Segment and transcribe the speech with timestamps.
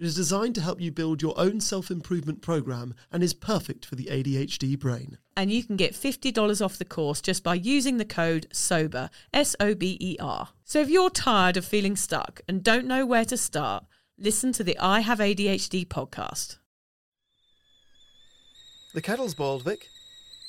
[0.00, 3.84] It is designed to help you build your own self improvement program and is perfect
[3.84, 5.18] for the ADHD brain.
[5.36, 9.54] And you can get $50 off the course just by using the code SOBER, S
[9.60, 10.48] O B E R.
[10.64, 13.84] So if you're tired of feeling stuck and don't know where to start,
[14.16, 16.56] listen to the I Have ADHD podcast.
[18.94, 19.86] The kettle's boiled, Vic.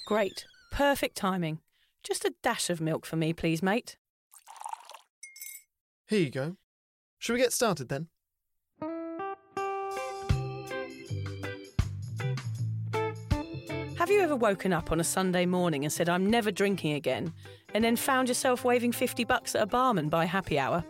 [0.06, 0.46] Great.
[0.72, 1.60] Perfect timing.
[2.04, 3.98] Just a dash of milk for me, please, mate.
[6.08, 6.56] Here you go.
[7.20, 8.08] Shall we get started then?
[14.02, 17.32] Have you ever woken up on a Sunday morning and said, I'm never drinking again,
[17.76, 20.84] and then found yourself waving 50 bucks at a barman by happy hour?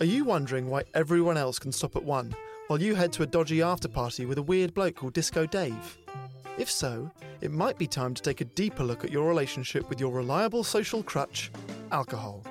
[0.00, 2.36] Are you wondering why everyone else can stop at one
[2.66, 5.96] while you head to a dodgy after party with a weird bloke called Disco Dave?
[6.58, 7.10] If so,
[7.40, 10.62] it might be time to take a deeper look at your relationship with your reliable
[10.62, 11.50] social crutch,
[11.90, 12.44] alcohol.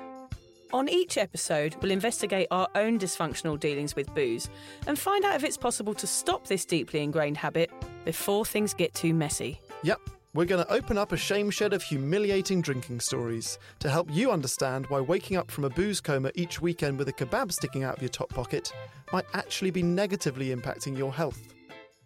[0.72, 4.50] On each episode, we'll investigate our own dysfunctional dealings with booze
[4.88, 7.70] and find out if it's possible to stop this deeply ingrained habit
[8.04, 9.60] before things get too messy.
[9.84, 10.00] Yep,
[10.34, 14.30] we're going to open up a shame shed of humiliating drinking stories to help you
[14.30, 17.96] understand why waking up from a booze coma each weekend with a kebab sticking out
[17.96, 18.72] of your top pocket
[19.12, 21.52] might actually be negatively impacting your health.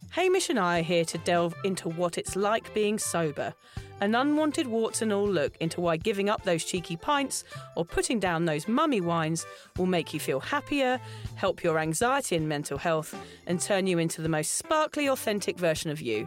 [0.08, 3.52] Hamish and I are here to delve into what it's like being sober,
[4.00, 7.44] an unwanted warts and all look into why giving up those cheeky pints
[7.76, 9.44] or putting down those mummy wines
[9.76, 10.98] will make you feel happier,
[11.34, 13.14] help your anxiety and mental health,
[13.46, 16.26] and turn you into the most sparkly, authentic version of you.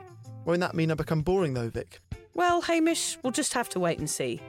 [0.50, 2.00] Won't that mean I become boring though, Vic?
[2.34, 4.42] Well, Hamish, we'll just have to wait and see.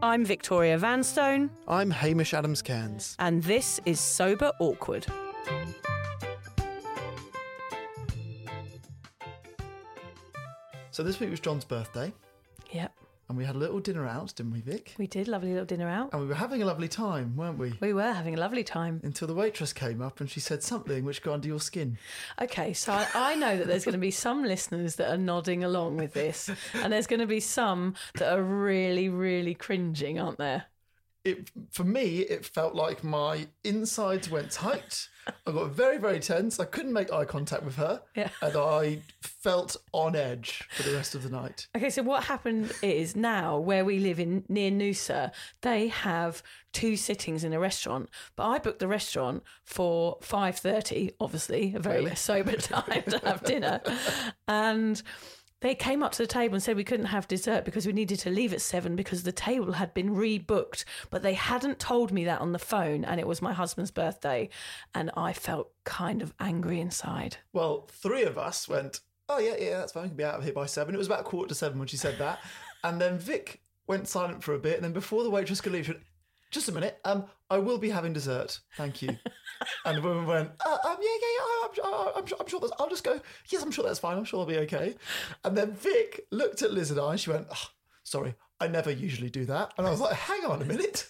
[0.00, 3.16] I'm Victoria Vanstone, I'm Hamish Adams Cairns.
[3.18, 5.08] and this is Sober Awkward.
[10.90, 12.12] So this week was John's birthday,
[12.72, 12.92] Yep,
[13.28, 14.94] and we had a little dinner out, didn't we, Vic?
[14.98, 16.10] we did lovely little dinner out.
[16.12, 17.74] And we were having a lovely time, weren't we?
[17.80, 19.00] We were having a lovely time.
[19.04, 21.98] Until the waitress came up and she said something which got under your skin.
[22.40, 25.62] Okay, so I, I know that there's going to be some listeners that are nodding
[25.62, 30.38] along with this, and there's going to be some that are really, really cringing, aren't
[30.38, 30.64] there?
[31.24, 35.08] It for me, it felt like my insides went tight.
[35.46, 36.58] I got very, very tense.
[36.58, 38.30] I couldn't make eye contact with her, Yeah.
[38.40, 41.66] and I felt on edge for the rest of the night.
[41.76, 46.42] Okay, so what happened is now where we live in near Noosa, they have
[46.72, 48.08] two sittings in a restaurant.
[48.36, 52.14] But I booked the restaurant for five thirty, obviously a very Really?
[52.16, 53.80] sober time to have dinner,
[54.46, 55.02] and.
[55.60, 58.20] They came up to the table and said we couldn't have dessert because we needed
[58.20, 60.84] to leave at seven because the table had been rebooked.
[61.10, 64.48] But they hadn't told me that on the phone, and it was my husband's birthday.
[64.94, 67.38] And I felt kind of angry inside.
[67.52, 70.04] Well, three of us went, oh, yeah, yeah, that's fine.
[70.04, 70.94] We can be out of here by seven.
[70.94, 72.40] It was about quarter to seven when she said that.
[72.84, 74.76] And then Vic went silent for a bit.
[74.76, 76.04] And then before the waitress could leave, she went,
[76.52, 78.60] just a minute, um, I will be having dessert.
[78.76, 79.08] Thank you.
[79.84, 82.60] and the woman went, uh, um, yeah, yeah, yeah, I'm, I'm, I'm, sure- I'm sure
[82.60, 84.18] that's, I'll just go, yes, I'm sure that's fine.
[84.18, 84.94] I'm sure I'll be okay.
[85.44, 87.66] And then Vic looked at Liz and I and she went, oh,
[88.04, 89.72] sorry, I never usually do that.
[89.78, 91.08] And I was like, hang on a minute.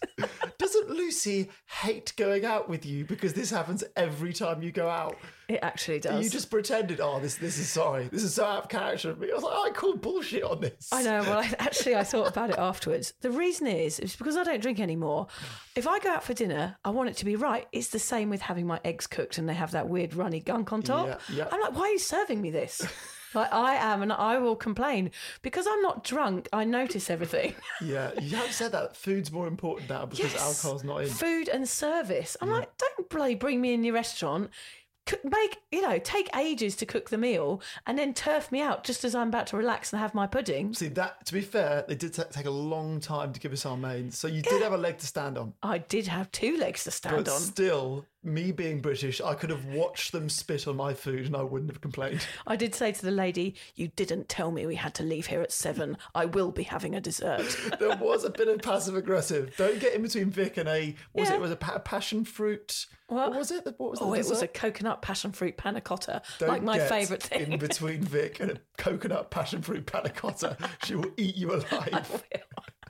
[0.59, 5.17] Doesn't Lucy hate going out with you because this happens every time you go out?
[5.49, 6.23] It actually does.
[6.23, 9.19] You just pretended, oh, this this is sorry, this is so out of character of
[9.19, 9.31] me.
[9.31, 10.91] I was like, oh, I call bullshit on this.
[10.93, 11.23] I know.
[11.23, 13.15] Well, I, actually, I thought about it afterwards.
[13.23, 15.29] The reason is, it's because I don't drink anymore.
[15.75, 17.67] If I go out for dinner, I want it to be right.
[17.73, 20.71] It's the same with having my eggs cooked and they have that weird runny gunk
[20.73, 21.07] on top.
[21.07, 21.49] Yeah, yeah.
[21.51, 22.87] I'm like, why are you serving me this?
[23.35, 25.11] Like I am, and I will complain
[25.43, 26.49] because I'm not drunk.
[26.53, 27.55] I notice everything.
[27.81, 30.43] Yeah, you have said that food's more important now because Yes.
[30.43, 31.09] alcohol's not in.
[31.09, 32.37] Food and service.
[32.41, 34.51] I'm like, don't bloody bring me in your restaurant.
[35.07, 38.85] Cook, make you know, take ages to cook the meal and then turf me out
[38.85, 40.75] just as I'm about to relax and have my pudding.
[40.75, 41.25] See that.
[41.27, 44.19] To be fair, they did ta- take a long time to give us our mains,
[44.19, 45.55] so you did have a leg to stand on.
[45.63, 47.41] I did have two legs to stand But on.
[47.41, 51.43] still, me being British, I could have watched them spit on my food and I
[51.43, 52.27] wouldn't have complained.
[52.47, 55.41] I did say to the lady, "You didn't tell me we had to leave here
[55.41, 55.97] at seven.
[56.15, 59.57] I will be having a dessert." there was a bit of passive aggressive.
[59.57, 61.37] Don't get in between Vic and a was Yeah.
[61.37, 61.41] it?
[61.41, 62.87] Was it pa- passion fruit?
[63.07, 63.35] What?
[63.35, 63.65] was it?
[63.79, 66.89] What was oh, it was a coconut passion fruit panna cotta, Don't like my get
[66.89, 67.53] favourite thing.
[67.53, 72.25] In between Vic and a coconut passion fruit panna cotta, she will eat you alive.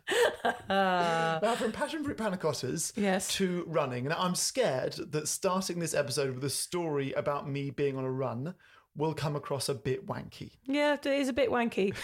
[0.68, 3.28] now, from passion fruit panna cottas Yes.
[3.34, 4.04] to running.
[4.04, 8.10] Now, I'm scared that starting this episode with a story about me being on a
[8.10, 8.54] run
[8.98, 10.50] will come across a bit wanky.
[10.66, 11.94] yeah, it is a bit wanky.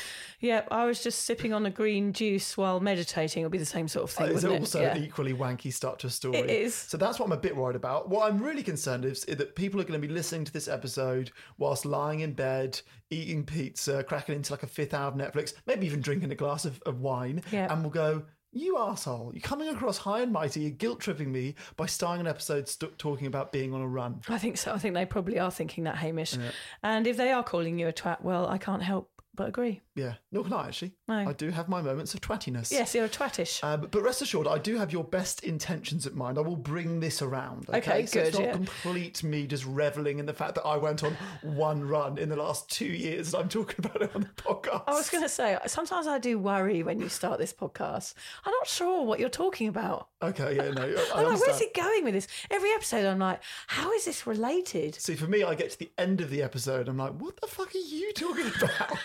[0.41, 3.43] Yeah, I was just sipping on a green juice while meditating.
[3.43, 4.83] It'll be the same sort of thing, It's wouldn't also it?
[4.85, 4.95] Yeah.
[4.97, 6.39] an equally wanky start to a story.
[6.39, 6.75] It is.
[6.75, 8.09] So that's what I'm a bit worried about.
[8.09, 10.69] What I'm really concerned is, is that people are going to be listening to this
[10.69, 12.81] episode whilst lying in bed,
[13.11, 16.65] eating pizza, cracking into like a fifth hour of Netflix, maybe even drinking a glass
[16.65, 17.73] of, of wine, Yeah.
[17.73, 18.23] and will go,
[18.55, 22.27] you asshole, you're coming across high and mighty, you're guilt tripping me by starting an
[22.27, 24.21] episode st- talking about being on a run.
[24.29, 24.73] I think so.
[24.73, 26.37] I think they probably are thinking that, Hamish.
[26.83, 29.83] And if they are calling you a twat, well, I can't help but agree.
[29.95, 30.93] Yeah, nor can I actually.
[31.09, 31.29] No.
[31.29, 32.71] I do have my moments of twattiness.
[32.71, 33.61] Yes, you're a twatish.
[33.63, 36.39] Uh, but, but rest assured, I do have your best intentions at mind.
[36.39, 37.69] I will bring this around.
[37.69, 38.53] Okay, Okay, so it's good, not yeah.
[38.53, 42.37] complete me just reveling in the fact that I went on one run in the
[42.37, 44.85] last two years and I'm talking about it on the podcast.
[44.87, 48.15] I was going to say, sometimes I do worry when you start this podcast.
[48.45, 50.09] I'm not sure what you're talking about.
[50.23, 52.27] Okay, yeah, no, I, I'm like, where's he going with this?
[52.51, 54.95] Every episode, I'm like, how is this related?
[54.97, 57.47] See, for me, I get to the end of the episode, I'm like, what the
[57.47, 58.99] fuck are you talking about?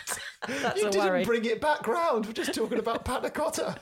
[0.47, 1.25] That's you didn't worry.
[1.25, 2.25] bring it back round.
[2.25, 3.75] We're just talking about panna cotta.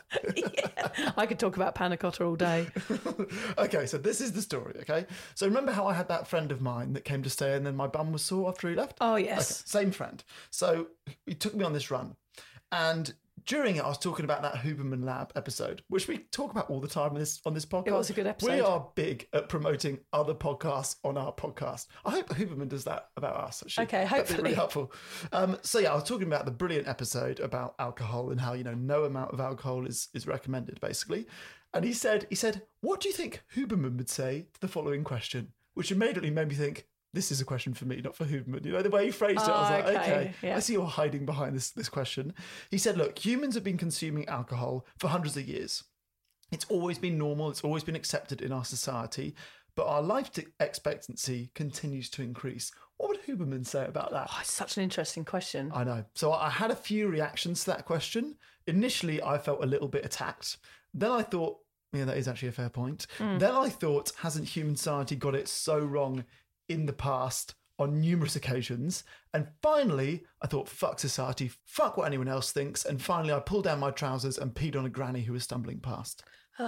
[1.17, 2.67] I could talk about panna cotta all day.
[3.57, 5.05] okay, so this is the story, okay?
[5.35, 7.75] So remember how I had that friend of mine that came to stay and then
[7.75, 8.97] my bum was sore after he left?
[9.01, 9.63] Oh, yes.
[9.65, 10.23] Same friend.
[10.49, 10.87] So
[11.25, 12.15] he took me on this run.
[12.71, 13.13] And
[13.47, 16.79] during it, I was talking about that Huberman Lab episode, which we talk about all
[16.79, 17.87] the time on this on this podcast.
[17.87, 18.51] It was a good episode.
[18.51, 21.87] We are big at promoting other podcasts on our podcast.
[22.05, 23.63] I hope Huberman does that about us.
[23.63, 24.43] Actually, Okay, hopefully.
[24.43, 24.91] really helpful.
[25.31, 28.63] Um, so yeah, I was talking about the brilliant episode about alcohol and how you
[28.63, 31.25] know no amount of alcohol is is recommended, basically.
[31.73, 35.03] And he said, he said, what do you think Huberman would say to the following
[35.03, 35.53] question?
[35.73, 36.87] Which immediately made me think.
[37.13, 38.65] This is a question for me, not for Huberman.
[38.65, 40.55] You know, the way he phrased it, I was Oh, like, okay, okay, yeah.
[40.57, 42.33] I see you're hiding behind this, this question.
[42.69, 45.83] He said, look, humans have been consuming alcohol for hundreds of years.
[46.51, 49.35] It's always been normal, it's always been accepted in our society,
[49.75, 52.71] but our life expectancy continues to increase.
[52.97, 54.27] What would Huberman say about that?
[54.31, 55.71] Oh, it's such an interesting question.
[55.73, 56.03] I know.
[56.15, 58.35] So I had a few reactions to that question.
[58.65, 60.57] Initially, I felt a little bit attacked.
[60.93, 61.57] Then I thought,
[61.93, 63.07] yeah, that is actually a fair point.
[63.17, 63.37] Hmm.
[63.37, 66.25] Then I thought, hasn't human society got it so wrong
[66.69, 69.03] in the past on numerous occasions?
[69.33, 72.85] And finally, I thought, fuck society, fuck what anyone else thinks.
[72.85, 75.79] And finally, I pulled down my trousers and peed on a granny who was stumbling
[75.79, 76.23] past.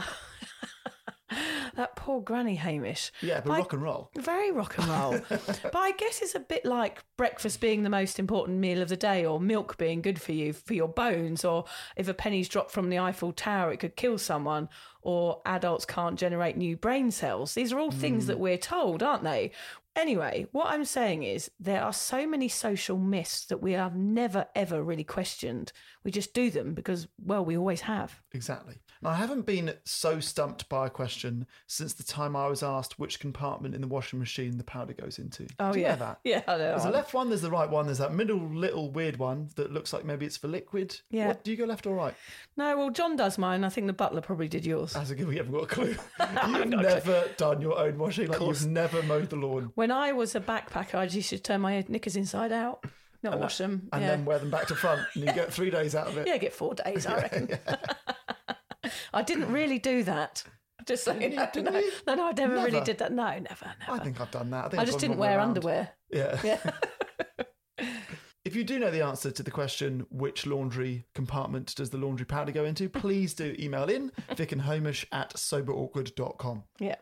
[1.79, 3.11] That poor granny Hamish.
[3.21, 4.11] Yeah, but I- rock and roll.
[4.17, 5.19] Very rock and roll.
[5.29, 8.97] but I guess it's a bit like breakfast being the most important meal of the
[8.97, 12.71] day, or milk being good for you, for your bones, or if a penny's dropped
[12.71, 14.67] from the Eiffel Tower, it could kill someone,
[15.01, 17.53] or adults can't generate new brain cells.
[17.53, 18.27] These are all things hmm.
[18.27, 19.51] that we're told, aren't they?
[19.99, 24.47] Anyway, what I'm saying is there are so many social myths that we have never,
[24.55, 25.73] ever really questioned.
[26.05, 28.21] We just do them because, well, we always have.
[28.31, 28.75] Exactly.
[29.01, 32.99] Now, I haven't been so stumped by a question since the time I was asked
[32.99, 35.47] which compartment in the washing machine the powder goes into.
[35.57, 35.95] Oh, Do you yeah.
[35.95, 36.19] that?
[36.25, 36.57] Yeah, I know.
[36.57, 39.71] There's the left one, there's the right one, there's that middle little weird one that
[39.71, 40.99] looks like maybe it's for liquid.
[41.11, 41.27] Yeah.
[41.27, 42.13] What, do you go left or right?
[42.57, 43.63] No, well, John does mine.
[43.63, 44.95] I think the butler probably did yours.
[44.95, 45.95] As a good we haven't got a clue.
[46.47, 49.71] You've never done your own washing, like you've never mowed the lawn.
[49.75, 52.83] When I was a backpacker, I used to turn my knickers inside out,
[53.23, 53.87] not wash them.
[53.93, 54.09] And yeah.
[54.09, 56.27] then wear them back to front, and you get three days out of it.
[56.27, 57.57] yeah, get four days, I reckon.
[59.13, 60.43] I didn't really do that.
[60.87, 61.19] Just saying.
[61.19, 61.63] Didn't you?
[61.63, 63.11] no, no, no, no, I never, really did that.
[63.11, 63.91] No, never, never.
[63.91, 64.65] I think I've done that.
[64.65, 65.89] I, think I just didn't the wrong way wear underwear.
[66.09, 66.39] Yeah.
[67.81, 67.95] Yeah.
[68.45, 72.25] If you do know the answer to the question, which laundry compartment does the laundry
[72.25, 76.63] powder go into, please do email in Vic and Hamish at soberawkward.com.
[76.79, 76.95] Yeah.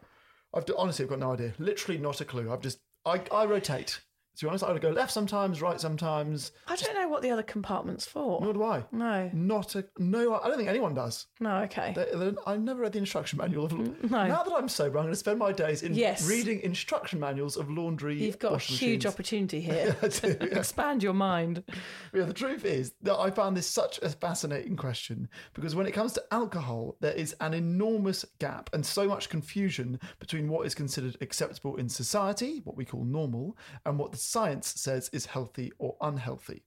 [0.53, 1.53] I've honestly, I've got no idea.
[1.59, 2.51] Literally not a clue.
[2.51, 4.01] I've just, I, I rotate.
[4.37, 6.51] To be honest, I would go left sometimes, right sometimes.
[6.67, 8.39] I don't know what the other compartment's for.
[8.41, 8.85] Nor do I.
[8.91, 9.31] No.
[9.33, 11.25] Not a, no, I don't think anyone does.
[11.39, 11.93] No, okay.
[11.95, 13.71] They- they- I've never read the instruction manual of.
[14.11, 14.27] no.
[14.27, 16.27] Now that I'm sober, I'm going to spend my days in Yes.
[16.29, 18.21] reading instruction manuals of laundry.
[18.23, 19.05] You've got a huge machines.
[19.07, 19.95] opportunity here.
[20.03, 20.59] I do, yeah.
[20.59, 21.63] Expand your mind.
[22.13, 25.93] Yeah, the truth is that I found this such a fascinating question because when it
[25.93, 30.75] comes to alcohol, there is an enormous gap and so much confusion between what is
[30.75, 35.71] considered acceptable in society, what we call normal, and what the science says is healthy
[35.79, 36.63] or unhealthy.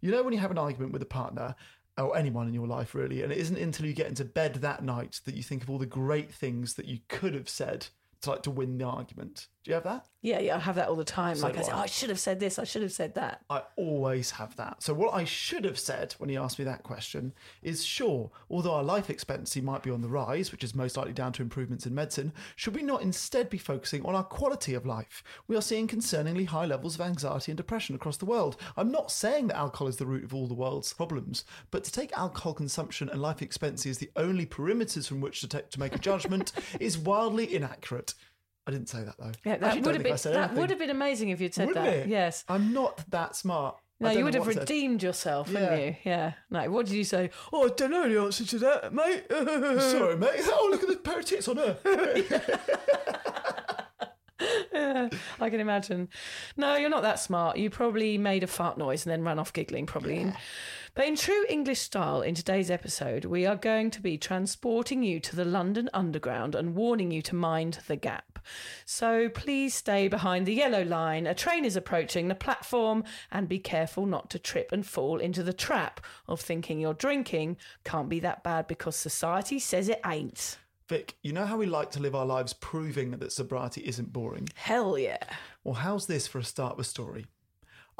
[0.00, 1.54] You know, when you have an argument with a partner,
[1.96, 4.84] or anyone in your life really, and it isn't until you get into bed that
[4.84, 7.88] night that you think of all the great things that you could have said
[8.20, 9.48] to like to win the argument.
[9.68, 10.06] Do you have that?
[10.22, 11.38] Yeah, yeah, I have that all the time.
[11.40, 11.80] like I say, I.
[11.80, 13.42] oh, I should have said this, I should have said that.
[13.50, 14.82] I always have that.
[14.82, 18.72] So, what I should have said when he asked me that question is sure, although
[18.72, 21.84] our life expectancy might be on the rise, which is most likely down to improvements
[21.84, 25.22] in medicine, should we not instead be focusing on our quality of life?
[25.48, 28.56] We are seeing concerningly high levels of anxiety and depression across the world.
[28.74, 31.92] I'm not saying that alcohol is the root of all the world's problems, but to
[31.92, 35.78] take alcohol consumption and life expectancy as the only perimeters from which to, take, to
[35.78, 38.14] make a judgment is wildly inaccurate.
[38.68, 39.32] I didn't say that though.
[39.46, 40.56] Yeah, that would have been that anything.
[40.58, 41.94] would have been amazing if you'd said Wouldn't that.
[41.94, 42.08] it?
[42.08, 42.44] Yes.
[42.48, 43.76] I'm not that smart.
[43.98, 44.68] No, you would have what I said.
[44.68, 45.60] redeemed yourself, Yeah.
[45.70, 45.96] wouldn't you?
[46.04, 46.32] Yeah.
[46.50, 47.30] No, what did you say?
[47.52, 49.24] Oh, I don't know the answer to that, mate.
[49.30, 50.40] Sorry, mate.
[50.42, 51.78] Oh, look at the pair of tits on her.
[54.72, 55.08] Yeah,
[55.40, 56.08] I can imagine.
[56.56, 57.56] No, you're not that smart.
[57.56, 60.32] You probably made a fart noise and then ran off giggling, probably.
[60.98, 65.20] But in true English style, in today's episode, we are going to be transporting you
[65.20, 68.40] to the London Underground and warning you to mind the gap.
[68.84, 71.28] So please stay behind the yellow line.
[71.28, 75.44] A train is approaching the platform and be careful not to trip and fall into
[75.44, 80.58] the trap of thinking your drinking can't be that bad because society says it ain't.
[80.88, 84.48] Vic, you know how we like to live our lives proving that sobriety isn't boring?
[84.56, 85.22] Hell yeah.
[85.62, 87.26] Well, how's this for a start of a story?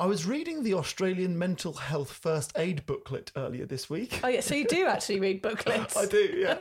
[0.00, 4.20] I was reading the Australian Mental Health First Aid booklet earlier this week.
[4.22, 5.96] Oh, yeah, so you do actually read booklets.
[5.96, 6.58] I do, yeah.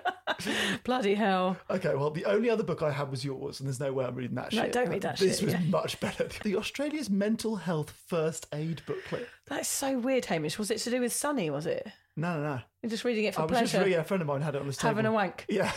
[0.83, 1.55] Bloody hell.
[1.69, 4.15] Okay, well, the only other book I had was yours, and there's no way I'm
[4.15, 4.73] reading that No, shit.
[4.73, 5.69] No, don't read that This shit, This was yeah.
[5.69, 6.27] much better.
[6.43, 9.27] The Australia's Mental Health First Aid booklet.
[9.45, 10.57] That's so weird, Hamish.
[10.57, 11.87] Was it to do with Sunny, was it?
[12.15, 12.59] No, no, no.
[12.81, 13.65] You're just reading it for I was pleasure.
[13.77, 14.89] just reading, a friend of mine had it on his table.
[14.89, 15.45] Having a wank.
[15.47, 15.71] Yeah.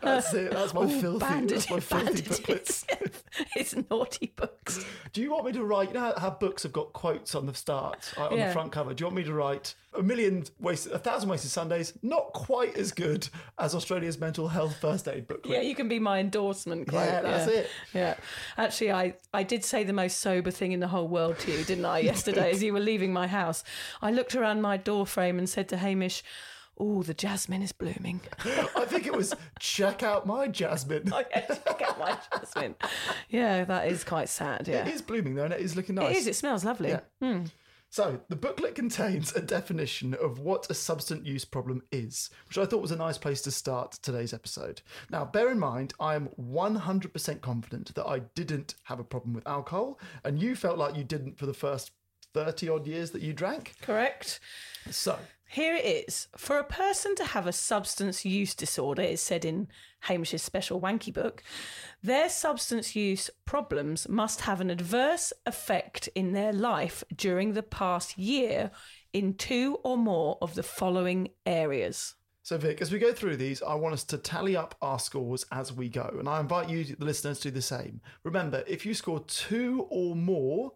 [0.02, 0.50] That's it.
[0.52, 1.46] That's my Ooh, filthy.
[1.46, 2.86] That's my filthy booklets.
[3.56, 4.84] it's naughty books.
[5.12, 5.88] Do you want me to write?
[5.88, 8.48] You know how, books have got quotes on the start, uh, on Yeah.
[8.48, 8.94] the front cover.
[8.94, 11.92] Do you want me to write a million wasted, a thousand wasted Sundays?
[12.02, 13.28] Not quite as good
[13.58, 15.54] as Australia's mental health first aid booklet.
[15.54, 16.88] Yeah, you can be my endorsement.
[16.88, 17.04] Quote.
[17.04, 17.68] Yeah, that's it.
[17.92, 18.14] Yeah,
[18.56, 21.64] actually, I I did say the most sober thing in the whole world to you,
[21.64, 21.98] didn't I?
[22.10, 23.64] Yesterday, as you were leaving my house,
[24.00, 26.22] I looked around my door frame and said to Hamish,
[26.80, 31.12] "Oh, the jasmine is blooming." I think it was check out my jasmine.
[31.12, 32.74] Oh, yeah, check out my jasmine.
[33.28, 34.66] Yeah, that is quite sad.
[34.66, 36.16] Yeah, It is blooming though, and it is looking nice.
[36.16, 36.26] It is.
[36.26, 36.88] It smells lovely.
[36.90, 37.00] Yeah.
[37.20, 37.44] Hmm.
[37.92, 42.64] So, the booklet contains a definition of what a substance use problem is, which I
[42.64, 44.80] thought was a nice place to start today's episode.
[45.10, 49.46] Now, bear in mind, I am 100% confident that I didn't have a problem with
[49.48, 51.90] alcohol, and you felt like you didn't for the first
[52.34, 53.74] 30 odd years that you drank.
[53.82, 54.40] Correct.
[54.90, 55.18] So,
[55.48, 56.28] Here it is.
[56.36, 59.68] For a person to have a substance use disorder, is said in
[60.00, 61.42] Hamish's special wanky book,
[62.02, 68.16] their substance use problems must have an adverse effect in their life during the past
[68.16, 68.70] year
[69.12, 72.14] in two or more of the following areas.
[72.42, 75.44] So, Vic, as we go through these, I want us to tally up our scores
[75.52, 76.16] as we go.
[76.18, 78.00] And I invite you, the listeners, to do the same.
[78.24, 80.72] Remember, if you score two or more,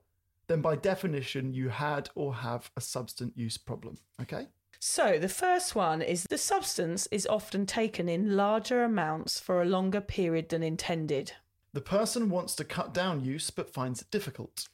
[0.46, 3.98] then by definition, you had or have a substance use problem.
[4.20, 4.48] Okay?
[4.80, 9.66] So, the first one is the substance is often taken in larger amounts for a
[9.66, 11.32] longer period than intended.
[11.72, 14.68] The person wants to cut down use but finds it difficult.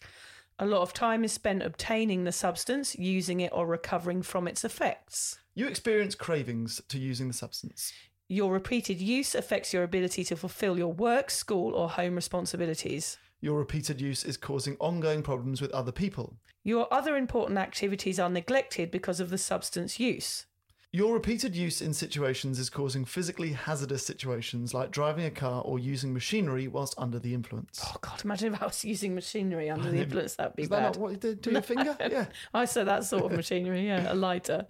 [0.59, 4.65] A lot of time is spent obtaining the substance, using it, or recovering from its
[4.65, 5.39] effects.
[5.55, 7.93] You experience cravings to using the substance.
[8.29, 13.17] Your repeated use affects your ability to fulfill your work, school, or home responsibilities.
[13.41, 16.37] Your repeated use is causing ongoing problems with other people.
[16.63, 20.47] Your other important activities are neglected because of the substance use.
[20.93, 25.79] Your repeated use in situations is causing physically hazardous situations like driving a car or
[25.79, 27.81] using machinery whilst under the influence.
[27.87, 28.21] Oh God!
[28.25, 30.35] Imagine if I was using machinery under the influence.
[30.35, 31.97] That'd be Is that not what you did to your finger?
[32.11, 32.27] Yeah.
[32.53, 34.67] I said that sort of machinery, yeah, a lighter.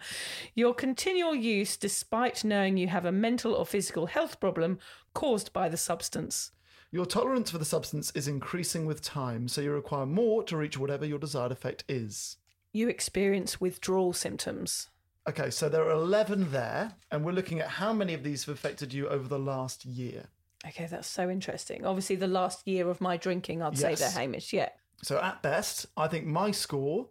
[0.55, 4.79] Your continual use, despite knowing you have a mental or physical health problem
[5.15, 6.51] caused by the substance.
[6.93, 10.77] Your tolerance for the substance is increasing with time, so you require more to reach
[10.77, 12.37] whatever your desired effect is.
[12.73, 14.89] You experience withdrawal symptoms.
[15.29, 18.55] Okay, so there are 11 there, and we're looking at how many of these have
[18.55, 20.25] affected you over the last year.
[20.67, 21.87] Okay, that's so interesting.
[21.87, 24.01] Obviously, the last year of my drinking, I'd say Yes.
[24.01, 24.53] there, Hamish.
[24.53, 24.71] Yeah.
[25.03, 27.09] So at best, I think my score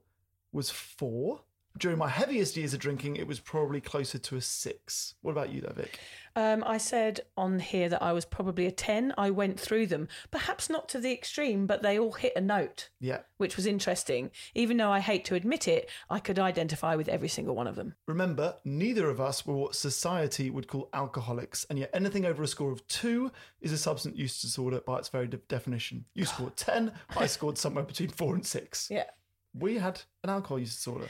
[0.51, 1.41] was four.
[1.79, 5.15] During my heaviest years of drinking, it was probably closer to a six.
[5.21, 5.97] What about you, though, Vic?
[6.35, 9.13] Um, I said on here that I was probably a 10.
[9.17, 12.89] I went through them, perhaps not to the extreme, but they all hit a note,
[12.99, 13.19] Yeah.
[13.37, 14.29] which was interesting.
[14.55, 17.77] Even though I hate to admit it, I could identify with every single one of
[17.77, 17.95] them.
[18.07, 22.47] Remember, neither of us were what society would call alcoholics, and yet anything over a
[22.47, 23.31] score of two
[23.61, 26.03] is a substance use disorder by its very de- definition.
[26.13, 28.89] You scored 10, I scored somewhere between four and six.
[28.91, 29.05] Yeah.
[29.53, 31.07] We had an alcohol use disorder.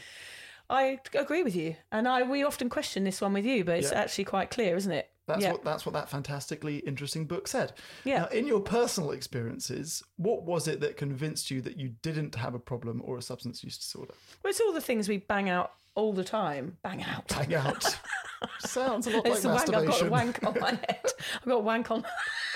[0.70, 1.76] I agree with you.
[1.92, 4.00] And I we often question this one with you, but it's Yeah.
[4.02, 5.10] actually quite clear, isn't it?
[5.26, 5.52] That's yeah.
[5.52, 7.74] what that's what that fantastically interesting book said.
[8.04, 8.20] Yeah.
[8.22, 12.56] Now, in your personal experiences, what was it that convinced you that you didn't have
[12.56, 14.14] a problem or a substance use disorder?
[14.44, 16.78] Well, it's all the things we bang out all the time.
[16.82, 17.28] Bang out.
[17.28, 17.84] Bang out.
[18.60, 19.84] Sounds a lot It's like the wank.
[19.84, 20.10] I've got a masturbation.
[20.10, 21.02] wank on my head.
[21.36, 22.06] I've got a wank on.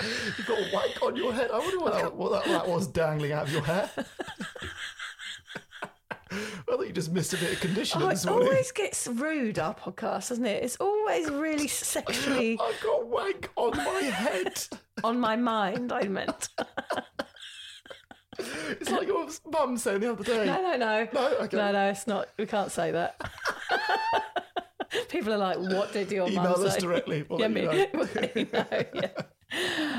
[0.38, 1.50] You've got a wank on your head.
[1.52, 3.90] I wonder what that, what that, that was dangling out of your hair.
[6.74, 9.74] I think you just missed a bit of conditioning Oh, it always gets rude, our
[9.74, 10.64] podcast, doesn't it?
[10.64, 14.66] It's always really sexually I've got wank on my head.
[15.04, 16.48] on my mind, I meant.
[18.36, 20.46] It's like your mum saying the other day.
[20.46, 21.08] No, no, no.
[21.14, 21.36] No?
[21.42, 21.56] Okay.
[21.56, 22.28] No, no, it's not.
[22.36, 23.20] We can't say that.
[25.08, 26.40] People are like, what did your mum say?
[26.40, 27.24] Email us directly.
[27.28, 27.86] We'll yeah, me, know.
[27.94, 28.08] we'll
[28.52, 29.08] know, yeah.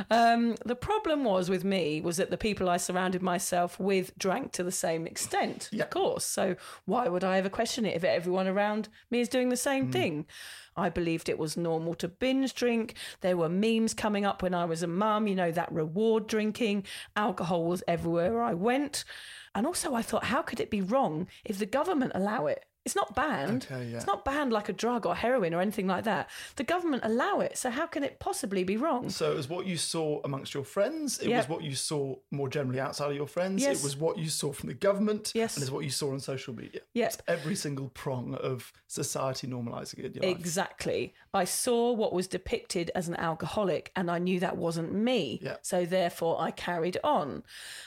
[0.09, 4.51] Um, the problem was with me was that the people I surrounded myself with drank
[4.53, 5.83] to the same extent, Yeah.
[5.83, 6.25] of course.
[6.25, 9.59] So why would I ever question it if everyone around me is doing the Mm.
[9.59, 10.25] same thing?
[10.77, 12.95] I believed it was normal to binge drink.
[13.21, 16.85] There were memes coming up when I was a mum, you know, that reward drinking.
[17.15, 19.05] Alcohol was everywhere I went.
[19.53, 22.65] And also, I thought, how could it be wrong if the government allow it?
[22.85, 23.67] It's not banned.
[23.69, 23.97] Okay, yeah.
[23.97, 26.29] It's not banned like a drug or heroin or anything like that.
[26.55, 27.57] The government allow it.
[27.57, 29.09] So how can it possibly be wrong?
[29.09, 31.19] So it was what you saw amongst your friends.
[31.19, 31.37] It Yeah.
[31.37, 33.63] was what you saw more generally outside of your friends.
[33.63, 33.79] Yes.
[33.79, 35.31] It was what you saw from the government.
[35.33, 35.55] Yes.
[35.55, 36.81] And it's what you saw on social media.
[36.93, 37.17] Yes.
[37.27, 40.37] Every single prong of society normalising it your life.
[40.37, 41.15] Exactly.
[41.33, 45.39] I saw what was depicted as an alcoholic and I knew that wasn't me.
[45.41, 45.57] Yeah.
[45.63, 47.41] So therefore I carried on.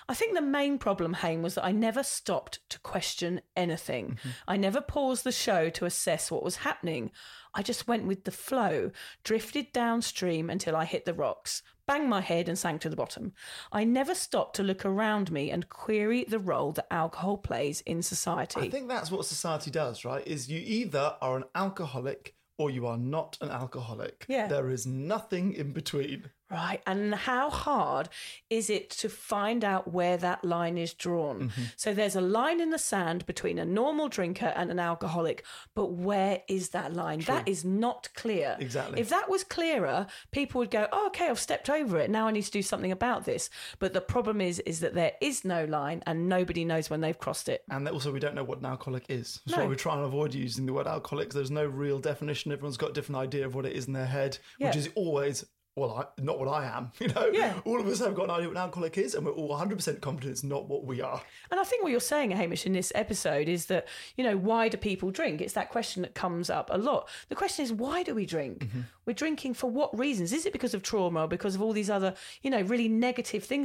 [0.09, 4.19] I think the main problem, Hame, was that I never stopped to question anything.
[4.19, 4.29] Mm-hmm.
[4.49, 7.13] I never paused the show to assess what was happening.
[7.55, 8.91] I just went with the flow,
[9.23, 13.33] drifted downstream until I hit the rocks, banged my head and sank to the bottom.
[13.71, 18.03] I never stopped to look around me and query the role that alcohol plays in
[18.03, 18.61] society.
[18.61, 20.27] I think that's what society does, right?
[20.27, 24.27] Is you either are an alcoholic or you are not an alcoholic.
[24.29, 24.49] Yeah.
[24.49, 26.31] There is nothing in between.
[26.51, 26.81] Right.
[26.87, 28.09] And how hard
[28.49, 31.49] is it to find out where that line is drawn?
[31.49, 31.63] Mm-hmm.
[31.77, 35.93] So there's a line in the sand between a normal drinker and an alcoholic, but
[35.93, 37.21] where is that line?
[37.21, 38.57] That is not clear.
[38.61, 38.99] Exactly.
[38.99, 42.11] If that was clearer, people would go, oh, okay, I've stepped over it.
[42.11, 43.51] Now I need to do something about this.
[43.79, 47.19] But the problem is, is that there is no line and nobody knows when they've
[47.19, 47.63] crossed it.
[47.71, 49.41] And also, we don't know what an alcoholic is.
[49.45, 49.65] That's No.
[49.65, 51.29] why we try and avoid using the word alcoholic.
[51.29, 52.53] Because there's no real definition.
[52.53, 55.45] Everyone's got a different idea of what it is in their head, which is always,
[55.79, 56.93] well, I, not what I am.
[57.01, 57.59] You know, Yeah.
[57.65, 60.01] all of us have got an idea what an alcoholic is, and we're all 100%
[60.01, 61.21] confident it's not what we are.
[61.51, 63.87] And I think what you're saying, Hamish, in this episode is that,
[64.17, 65.41] you know, why do people drink?
[65.41, 67.09] It's that question that comes up a lot.
[67.29, 68.65] The question is, why do we drink?
[68.65, 68.81] Mm-hmm.
[69.07, 70.33] We're drinking for what reasons?
[70.33, 73.45] Is it because of trauma or because of all these other, you know, really negative
[73.45, 73.65] things?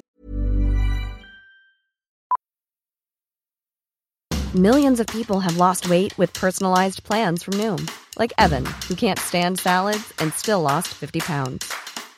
[4.56, 9.18] Millions of people have lost weight with personalized plans from Noom, like Evan, who can't
[9.18, 11.74] stand salads and still lost 50 pounds.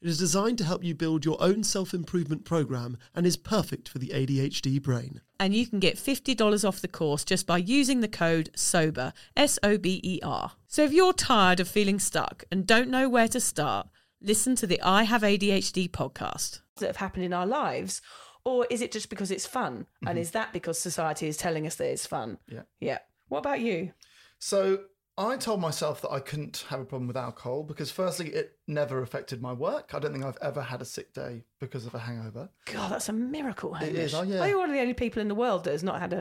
[0.00, 3.88] It is designed to help you build your own self improvement program and is perfect
[3.88, 5.20] for the ADHD brain.
[5.40, 9.58] And you can get $50 off the course just by using the code SOBER, S
[9.64, 10.52] O B E R.
[10.68, 13.88] So if you're tired of feeling stuck and don't know where to start,
[14.20, 16.60] listen to the I Have ADHD podcast.
[16.76, 18.00] That have happened in our lives.
[18.44, 19.86] Or is it just because it's fun?
[20.02, 20.18] And mm-hmm.
[20.18, 22.38] is that because society is telling us that it's fun?
[22.46, 22.62] Yeah.
[22.78, 22.98] Yeah.
[23.26, 23.92] What about you?
[24.38, 24.78] So
[25.18, 29.02] I told myself that I couldn't have a problem with alcohol because, firstly, it never
[29.02, 29.90] affected my work.
[29.92, 32.48] I don't think I've ever had a sick day because of a hangover.
[32.72, 33.94] God, that's a miracle, Hamish.
[33.98, 34.40] is, oh, yeah.
[34.42, 36.18] Are you one of the only people in the world that has not had a,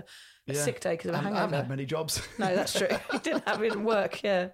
[0.48, 0.64] a Yeah.
[0.64, 1.56] sick day because of a I haven't- I hangover?
[1.58, 2.28] haven't had many jobs.
[2.40, 2.88] No, that's true.
[3.14, 4.48] you didn't have it in work, yeah.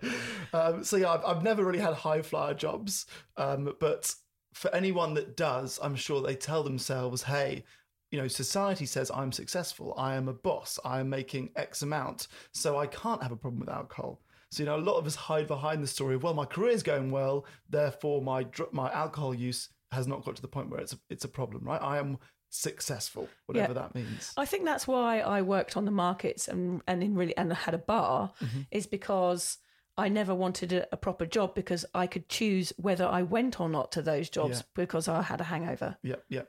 [0.52, 3.06] Um, so yeah, I've, I've never really had high flyer jobs,
[3.38, 4.14] um, but
[4.54, 7.64] for anyone that does, I'm sure they tell themselves, "Hey,
[8.12, 9.96] you know, society says I'm successful.
[9.98, 10.80] I am a boss.
[10.84, 14.20] I am making X amount, so I can't have a problem with alcohol."
[14.54, 16.84] So you know, a lot of us hide behind the story of, "Well, my career's
[16.84, 20.80] going well, therefore my dr- my alcohol use has not got to the point where
[20.80, 21.82] it's a, it's a problem." Right?
[21.82, 23.80] I am successful, whatever Yeah.
[23.82, 24.32] that means.
[24.38, 27.74] I think that's why I worked on the markets and and in really and had
[27.74, 28.62] a bar Mm-hmm.
[28.72, 29.58] is because
[29.98, 33.70] I never wanted a, a proper job because I could choose whether I went or
[33.70, 34.64] not to those jobs Yeah.
[34.76, 35.98] because I had a hangover.
[36.04, 36.44] Yeah, yeah.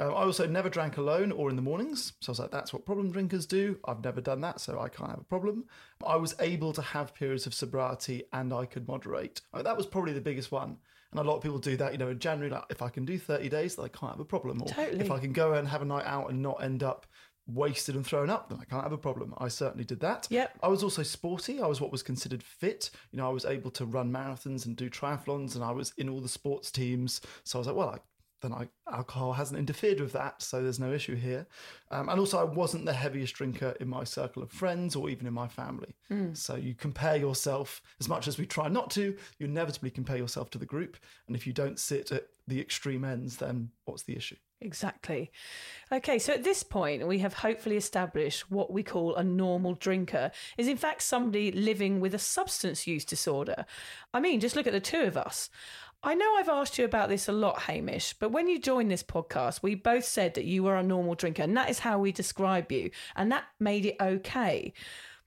[0.00, 2.14] Um, I also never drank alone or in the mornings.
[2.20, 3.78] So I was like, that's what problem drinkers do.
[3.84, 5.66] I've never done that, so I can't have a problem.
[6.04, 9.42] I was able to have periods of sobriety and I could moderate.
[9.52, 10.78] I mean, that was probably the biggest one.
[11.10, 13.04] And a lot of people do that, you know, in January, like if I can
[13.04, 14.62] do 30 days, then I can't have a problem.
[14.62, 15.04] Or Totally.
[15.04, 17.06] if I can go and have a night out and not end up
[17.46, 19.34] wasted and thrown up, then I can't have a problem.
[19.36, 20.28] I certainly did that.
[20.30, 20.58] Yep.
[20.62, 21.60] I was also sporty.
[21.60, 22.90] I was what was considered fit.
[23.10, 26.08] You know, I was able to run marathons and do triathlons, and I was in
[26.08, 27.20] all the sports teams.
[27.44, 27.98] So I was like, well, I,
[28.40, 31.46] then I, alcohol hasn't interfered with that, so there's no issue here.
[31.90, 35.26] Um, and also, I wasn't the heaviest drinker in my circle of friends or even
[35.26, 35.94] in my family.
[36.34, 39.16] So you compare yourself as much as we try not to.
[39.38, 43.04] You inevitably compare yourself to the group, and if you don't sit at the extreme
[43.04, 44.36] ends, then what's the issue?
[44.62, 45.30] Exactly.
[45.90, 50.30] Okay, so at this point, we have hopefully established what we call a normal drinker
[50.58, 53.64] is, in fact, somebody living with a substance use disorder.
[54.12, 55.48] I mean, just look at the two of us.
[56.02, 59.02] I know I've asked you about this a lot, Hamish, but when you joined this
[59.02, 62.10] podcast, we both said that you were a normal drinker, and that is how we
[62.10, 64.72] describe you, and that made it okay.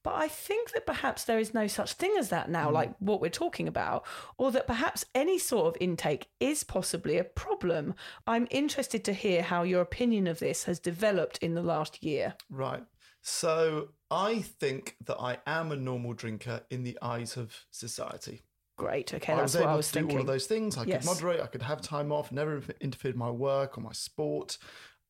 [0.03, 2.73] But I think that perhaps there is no such thing as that now, mm.
[2.73, 4.03] like what we're talking about,
[4.38, 7.93] or that perhaps any sort of intake is possibly a problem.
[8.27, 12.33] I'm interested to hear how your opinion of this has developed in the last year.
[12.49, 12.83] Right.
[13.21, 18.41] So I think that I am a normal drinker in the eyes of society.
[18.77, 19.13] Great.
[19.13, 20.77] Okay, I that's was what able I was to do all of those things.
[20.77, 21.03] I Yes.
[21.03, 21.41] could moderate.
[21.41, 22.31] I could have time off.
[22.31, 24.57] Never interfered my work or my sport.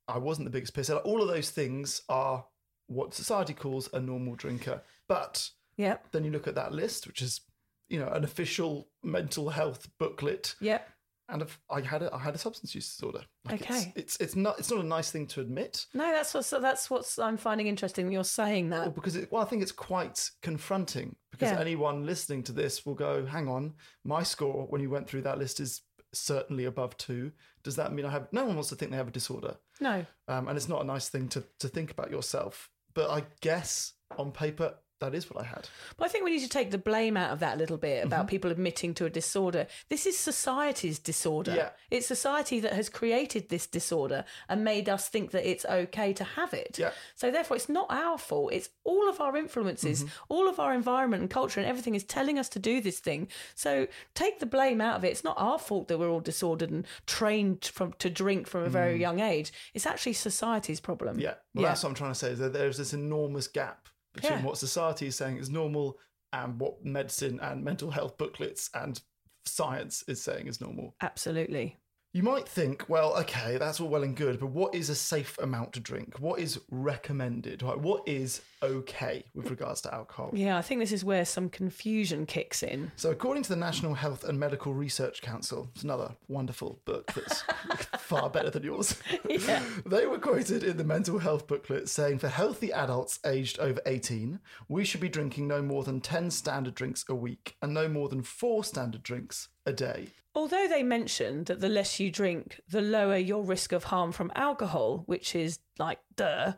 [0.07, 1.01] I wasn't the biggest pisser.
[1.05, 2.45] All of those things are
[2.87, 4.81] what society calls a normal drinker.
[5.07, 6.11] But Yep.
[6.11, 7.41] then you look at that list, which is,
[7.87, 10.89] you know, an official mental health booklet, Yep.
[11.29, 13.21] And if I had a I had a substance use disorder.
[13.49, 13.93] It's, Okay.
[13.95, 15.85] it's it's not it's not a nice thing to admit.
[15.93, 18.11] No, that's what so that's what I'm finding interesting.
[18.11, 18.95] You're saying Well, that.
[18.95, 21.59] because it, well, I think it's quite confronting because Yeah.
[21.59, 25.37] anyone listening to this will go, "Hang on, my score when you went through that
[25.39, 25.81] list is
[26.13, 27.31] certainly above two.
[27.63, 30.05] Does that mean I have?" No one wants to think they have a disorder, No.
[30.27, 32.69] um, and it's not a nice thing to to think about yourself.
[32.93, 35.67] But I guess on paper that is what I had.
[35.97, 37.93] But I think we need to take the blame out of that a little bit
[37.99, 38.07] Mm-hmm.
[38.07, 39.67] about people admitting to a disorder.
[39.89, 41.53] This is society's disorder.
[41.55, 41.69] Yeah.
[41.91, 46.23] It's society that has created this disorder and made us think that it's okay to
[46.23, 46.77] have it.
[46.79, 46.91] Yeah.
[47.15, 48.51] So therefore it's not our fault.
[48.53, 50.33] It's all of our influences, Mm-hmm.
[50.33, 53.27] all of our environment and culture and everything is telling us to do this thing.
[53.55, 55.09] So take the blame out of it.
[55.09, 58.69] It's not our fault that we're all disordered and trained from to drink from a
[58.69, 59.51] very young age.
[59.73, 61.17] It's actually society's problem.
[61.17, 61.21] Mm.
[61.21, 62.31] Yeah, well, that's what I'm trying to say.
[62.31, 64.43] Is that there's this enormous gap between Yeah.
[64.43, 65.99] what society is saying is normal
[66.31, 69.01] and what medicine and mental health booklets and
[69.45, 70.95] science is saying is normal.
[71.01, 71.77] Absolutely.
[72.15, 75.35] You might think, well, okay, that's all well and good, but what is a safe
[75.39, 76.19] amount to drink?
[76.19, 77.63] What is recommended?
[77.63, 77.79] Right?
[77.79, 80.29] What is okay with regards to alcohol?
[80.31, 82.91] Yeah, I think this is where some confusion kicks in.
[82.97, 87.41] So, according to the National Health and Medical Research Council, it's another wonderful book that's
[87.97, 88.95] far better than yours.
[89.27, 89.63] Yeah.
[89.85, 94.39] They were quoted in the mental health booklet saying for healthy adults aged over 18,
[94.67, 98.09] we should be drinking no more than 10 standard drinks a week and no more
[98.09, 100.07] than four standard drinks a day.
[100.35, 104.31] Although they mentioned that the less you drink, the lower your risk of harm from
[104.35, 106.53] alcohol, which is like, duh,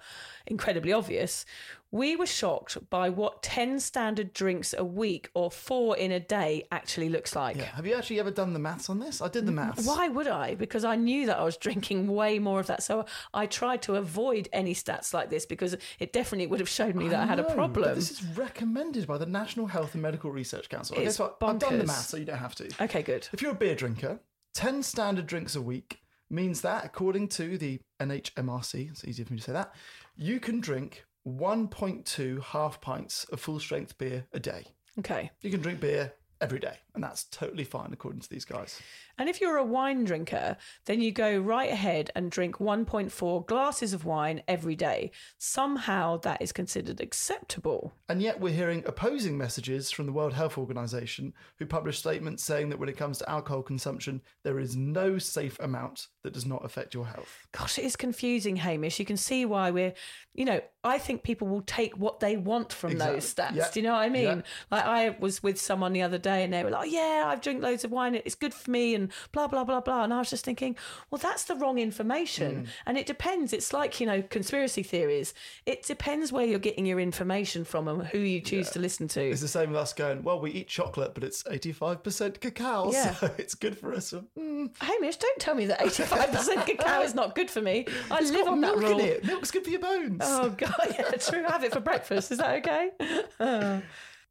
[0.45, 1.45] incredibly obvious,
[1.91, 6.65] we were shocked by what 10 standard drinks a week or four in a day
[6.69, 7.55] actually looks like.
[7.55, 7.63] Yeah.
[7.75, 9.21] Have you actually ever done the maths on this?
[9.21, 9.87] I did the maths.
[9.87, 10.55] Why would I?
[10.55, 12.83] Because I knew that I was drinking way more of that.
[12.83, 16.95] So I tried to avoid any stats like this because it definitely would have showed
[16.95, 17.95] me that I, had a know, but problem.
[17.95, 20.97] This is recommended by the National Health and Medical Research Council.
[20.97, 21.37] It's guess what?
[21.41, 22.69] I've done the maths, so you don't have to.
[22.81, 23.29] Okay, good.
[23.31, 24.19] If you're a beer drinker,
[24.55, 29.39] 10 standard drinks a week means that, according to the NHMRC, it's easier for me
[29.39, 29.73] to say that,
[30.15, 34.65] you can drink 1.2 half pints of full strength beer a day.
[34.99, 35.31] Okay.
[35.41, 38.81] You can drink beer every day, and that's totally fine, according to these guys.
[39.17, 43.93] And if you're a wine drinker, then you go right ahead and drink 1.4 glasses
[43.93, 45.11] of wine every day.
[45.37, 47.93] Somehow that is considered acceptable.
[48.09, 52.69] And yet, we're hearing opposing messages from the World Health Organization, who published statements saying
[52.69, 56.65] that when it comes to alcohol consumption, there is no safe amount that does not
[56.65, 57.47] affect your health.
[57.51, 58.99] Gosh, it is confusing, Hamish.
[58.99, 59.93] You can see why we're,
[60.33, 63.55] you know, I think people will take what they want from those stats.
[63.55, 63.69] Yeah.
[63.71, 64.23] Do you know what I mean?
[64.23, 64.41] Yeah.
[64.71, 67.61] Like I was with someone the other day and they were like, yeah, I've drink
[67.61, 68.15] loads of wine.
[68.15, 70.03] It's good for me and blah, blah, blah, blah.
[70.03, 70.75] And I was just thinking,
[71.11, 71.81] well, that's the wrong Mm.
[71.81, 72.67] information.
[72.85, 73.53] And it depends.
[73.53, 75.33] It's like, you know, conspiracy theories.
[75.65, 79.21] It depends where you're getting your information from and who you choose to listen to.
[79.21, 83.13] It's the same with us going, well, we eat chocolate, but it's 85% cacao, Yeah.
[83.15, 84.13] so it's good for us.
[84.37, 87.85] Mm, Hamish, don't tell me that 85% cacao is not good for me.
[88.11, 88.99] I it's live on that milk rule.
[88.99, 89.25] in it.
[89.25, 90.21] Milk's good for your bones.
[90.23, 91.43] Oh god, yeah, true.
[91.43, 92.31] Have it for breakfast.
[92.31, 93.81] Is that okay?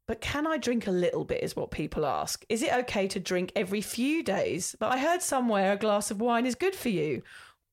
[0.07, 1.43] But can I drink a little bit?
[1.43, 2.45] Is what people ask.
[2.47, 4.75] Is it okay to drink every few days?
[4.79, 7.23] But I heard somewhere a glass of wine is good for you.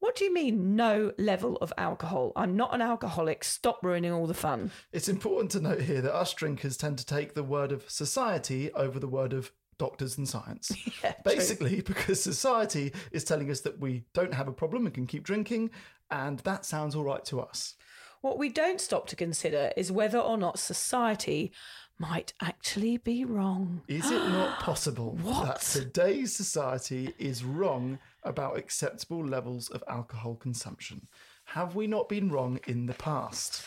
[0.00, 2.32] What do you mean, no level of alcohol?
[2.34, 3.44] I'm not an alcoholic.
[3.44, 4.72] Stop ruining all the fun.
[4.92, 8.72] It's important to note here that us drinkers tend to take the word of society
[8.72, 10.72] over the word of doctors and science.
[11.04, 15.06] Yeah, Basically, because society is telling us that we don't have a problem and can
[15.06, 15.70] keep drinking,
[16.10, 17.74] and that sounds all right to us.
[18.22, 21.52] What we don't stop to consider is whether or not society
[21.98, 23.82] might actually be wrong.
[23.88, 25.46] Is it not possible What?
[25.46, 31.06] that today's society is wrong about acceptable levels of alcohol consumption?
[31.46, 33.62] Have we not been wrong in the past?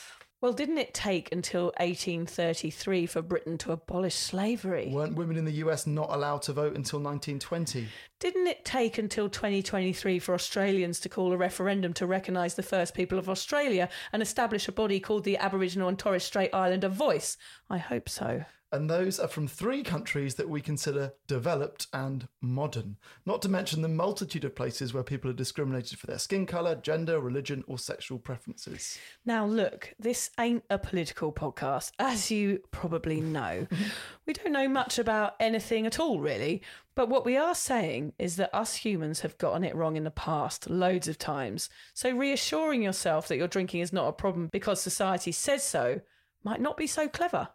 [0.45, 4.91] Well, didn't it take until 1833 for Britain to abolish slavery?
[4.93, 7.88] Weren't women in the US not allowed to vote until 1920?
[8.19, 12.93] Didn't it take until 2023 for Australians to call a referendum to recognise the first
[12.93, 17.38] people of Australia and establish a body called the Aboriginal and Torres Strait Islander Voice?
[17.67, 18.45] I hope so.
[18.71, 23.82] And those are from three countries that we consider developed and modern, not to mention
[23.82, 27.78] the multitude of places where people are discriminated for their skin colour, gender, religion, or
[27.78, 28.97] sexual preferences.
[29.25, 33.67] Now, look, this ain't a political podcast, as you probably know.
[34.25, 36.62] we don't know much about anything at all, really.
[36.95, 40.12] But what we are saying is that us humans have gotten it wrong in the
[40.12, 41.69] past loads of times.
[41.93, 46.01] So reassuring yourself that your drinking is not a problem because society says so
[46.43, 47.49] might not be so clever.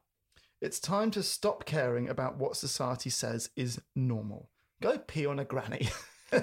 [0.60, 4.50] It's time to stop caring about what society says is normal.
[4.82, 5.88] Go pee on a granny.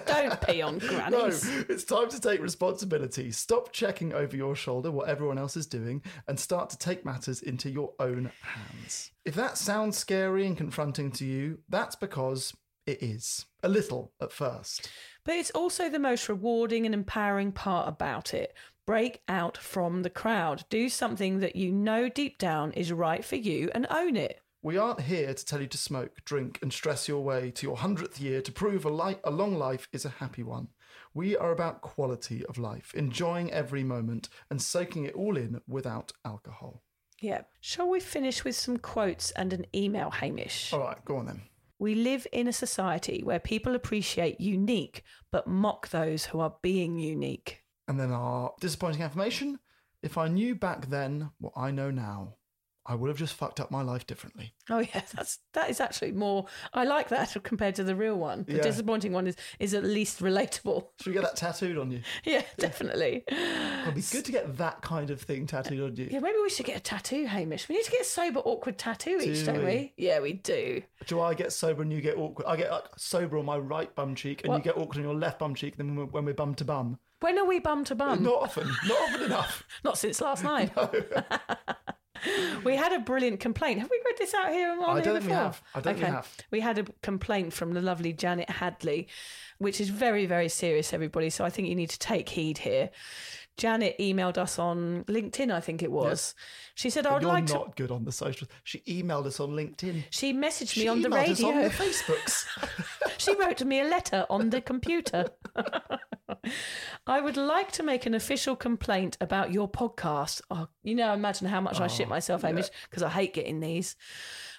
[0.07, 1.45] Don't pee on grannies.
[1.45, 3.31] no, it's time to take responsibility.
[3.31, 7.41] Stop checking over your shoulder what everyone else is doing and start to take matters
[7.43, 9.11] into your own hands.
[9.23, 12.53] If that sounds scary and confronting to you, that's because
[12.87, 13.45] it is.
[13.61, 14.89] A little at first.
[15.25, 18.53] But it's also the most rewarding and empowering part about it.
[18.87, 20.63] Break out from the crowd.
[20.69, 24.39] Do something that you know deep down is right for you and own it.
[24.61, 27.75] We aren't here to tell you to smoke, drink, and stress your way to your
[27.75, 30.69] hundredth year to prove a, li- a long life is a happy one.
[31.13, 36.13] We are about quality of life, enjoying every moment and soaking it all in without
[36.23, 36.81] alcohol.
[37.21, 37.41] Yeah.
[37.59, 40.71] Shall we finish with some quotes and an email, Hamish?
[40.71, 41.41] All right, go on then.
[41.77, 46.99] We live in a society where people appreciate unique but mock those who are being
[46.99, 47.63] unique.
[47.87, 49.59] And then our disappointing affirmation.
[50.01, 52.36] If I knew back then what I know now,
[52.89, 54.53] I would have just fucked up my life differently.
[54.69, 56.45] Oh yeah, that's that is actually more.
[56.73, 58.45] I like that compared to the real one.
[58.47, 58.61] The Yeah.
[58.63, 60.87] disappointing one is is at least relatable.
[61.01, 62.01] Should we get that tattooed on you?
[62.23, 63.23] Yeah, definitely.
[63.27, 66.07] It'd be good to get that kind of thing tattooed on you.
[66.11, 67.67] Yeah, maybe we should get a tattoo, Hamish.
[67.69, 69.65] We need to get a sober, awkward tattoo each, Do don't we?
[69.65, 69.93] we?
[69.97, 70.81] Yeah, we do.
[71.07, 72.45] Do I get sober and you get awkward?
[72.47, 74.57] I get like, sober on my right bum cheek and What?
[74.57, 75.77] you get awkward on your left bum cheek.
[75.77, 78.23] Then when we're, when we're bum to bum, When are we bum to bum?
[78.23, 79.63] not often, not often enough.
[79.83, 80.71] Not since last night.
[82.63, 83.79] We had a brilliant complaint.
[83.79, 84.71] Have we read this out here?
[84.71, 85.61] On I don't think we have.
[85.73, 86.35] I don't think we have.
[86.51, 89.07] We had a complaint from the lovely Janet Hadley,
[89.57, 91.29] which is very, very serious, everybody.
[91.29, 92.89] So I think you need to take heed here.
[93.57, 96.35] Janet emailed us on LinkedIn, I think it was.
[96.77, 97.83] She said, I would You're like not to.
[97.83, 98.51] good on the socials.
[98.63, 100.03] She emailed us on LinkedIn.
[100.11, 101.47] She messaged me She on the emailed us radio.
[101.47, 102.45] on the Facebooks.
[103.17, 105.25] She wrote me a letter on the computer.
[107.07, 110.41] I would like to make an official complaint about your podcast.
[110.51, 113.59] Oh, you know, imagine how much I shit oh, myself, Hamish, because I hate getting
[113.59, 113.95] these.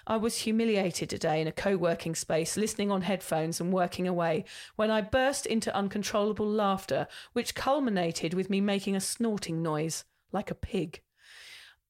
[0.05, 4.43] I was humiliated today in a co working space, listening on headphones and working away,
[4.75, 10.03] when I burst into uncontrollable laughter, which culminated with me making a snorting noise
[10.33, 11.01] like a pig.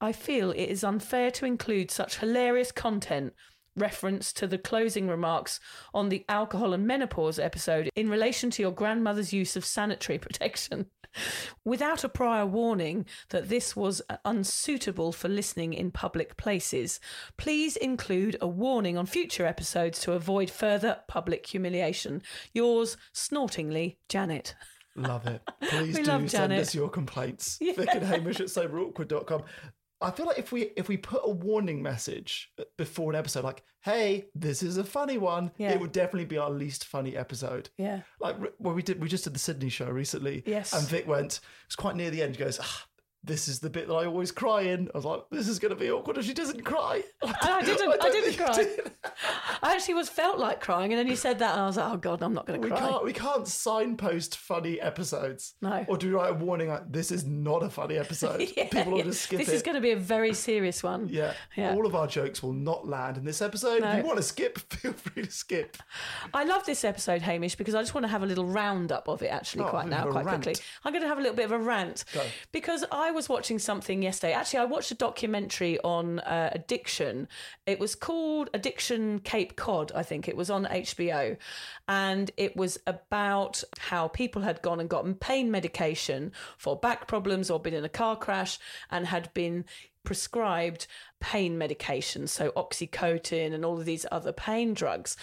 [0.02, 3.34] I feel it is unfair to include such hilarious content
[3.76, 5.60] reference to the closing remarks
[5.94, 10.88] on the alcohol and menopause episode in relation to your grandmother's use of sanitary protection
[11.66, 17.00] without a prior warning that this was uh, unsuitable for listening in public places.
[17.38, 22.22] Please include a warning on future episodes to avoid further public humiliation.
[22.54, 24.56] Yours, snortingly, Janet.
[24.96, 25.42] Love it.
[25.62, 26.62] Please do send Janet.
[26.62, 27.58] us your complaints.
[27.62, 29.44] Vic and Hamish at soberawkward.com.
[30.02, 33.64] I feel like if we if we put a warning message before an episode, like,
[33.82, 35.72] hey, this is a funny one, Yeah.
[35.72, 37.70] it would definitely be our least funny episode.
[37.78, 38.02] Yeah.
[38.20, 40.44] Like well, we did we just did the Sydney show recently.
[40.46, 40.74] Yes.
[40.74, 42.86] And Vic went, it was quite near the end, he goes, ah,
[43.24, 44.90] this is the bit that I always cry in.
[44.94, 47.04] I was like, this is gonna be awkward if she doesn't cry.
[47.22, 47.90] And I didn't.
[47.90, 48.54] I, don't didn't cry.
[48.54, 48.92] did.
[49.62, 51.92] I actually was felt like crying, and then you said that, and I was like,
[51.92, 55.54] "Oh God, I'm not going to We cry." can't we can't signpost funny episodes.
[55.62, 55.86] No.
[55.88, 58.40] Or do we write a warning like this is not a funny episode?
[58.58, 59.04] Yeah, People will yeah.
[59.06, 61.08] just skip this is going to be a very serious one.
[61.10, 61.34] Yeah.
[61.56, 61.74] Yeah.
[61.76, 63.82] All of our jokes will not land in this episode.
[63.82, 63.92] No.
[63.92, 65.78] If you want to skip, feel free to skip.
[66.34, 69.22] I love this episode, Hamish, because I just want to have a little roundup of
[69.22, 70.56] it actually, Oh, quite now, quite quickly.
[70.84, 72.24] I'm going to have a little bit of a rant Go.
[72.52, 74.34] because I was watching something yesterday.
[74.34, 77.28] Actually, I watched a documentary on uh, addiction.
[77.66, 80.28] It was called Addiction Cape Cod, I think.
[80.28, 81.38] It was on HBO,
[81.88, 87.50] and it was about how people had gone and gotten pain medication for back problems
[87.50, 89.66] or been in a car crash and had been
[90.04, 90.88] prescribed
[91.20, 95.18] pain medication, so oxycodone and all of these other pain drugs.